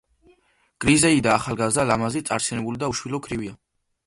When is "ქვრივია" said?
3.29-3.57